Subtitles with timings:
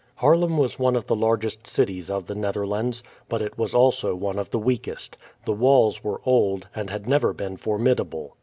[0.15, 4.39] Haarlem was one of the largest cities of the Netherlands; but it was also one
[4.39, 5.15] of the weakest.
[5.45, 8.35] The walls were old, and had never been formidable.